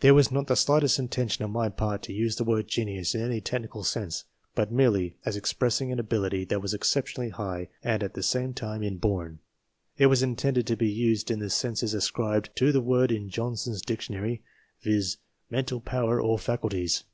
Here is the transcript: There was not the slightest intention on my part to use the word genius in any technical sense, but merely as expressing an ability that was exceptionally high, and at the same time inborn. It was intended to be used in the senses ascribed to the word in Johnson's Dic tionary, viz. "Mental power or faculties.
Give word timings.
There 0.00 0.12
was 0.12 0.30
not 0.30 0.46
the 0.48 0.56
slightest 0.56 0.98
intention 0.98 1.42
on 1.42 1.50
my 1.50 1.70
part 1.70 2.02
to 2.02 2.12
use 2.12 2.36
the 2.36 2.44
word 2.44 2.68
genius 2.68 3.14
in 3.14 3.22
any 3.22 3.40
technical 3.40 3.82
sense, 3.82 4.24
but 4.54 4.70
merely 4.70 5.16
as 5.24 5.38
expressing 5.38 5.90
an 5.90 5.98
ability 5.98 6.44
that 6.44 6.60
was 6.60 6.74
exceptionally 6.74 7.30
high, 7.30 7.70
and 7.82 8.02
at 8.02 8.12
the 8.12 8.22
same 8.22 8.52
time 8.52 8.82
inborn. 8.82 9.38
It 9.96 10.08
was 10.08 10.22
intended 10.22 10.66
to 10.66 10.76
be 10.76 10.90
used 10.90 11.30
in 11.30 11.38
the 11.38 11.48
senses 11.48 11.94
ascribed 11.94 12.54
to 12.56 12.72
the 12.72 12.82
word 12.82 13.10
in 13.10 13.30
Johnson's 13.30 13.80
Dic 13.80 14.00
tionary, 14.00 14.42
viz. 14.82 15.16
"Mental 15.48 15.80
power 15.80 16.20
or 16.20 16.38
faculties. 16.38 17.04